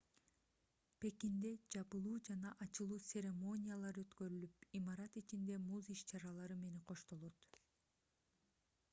[1.03, 7.47] пекинде жабылуу жана ачылуу церемониялары өткөрүлүп имарат ичиндеги муз иш-чаралары менен коштолот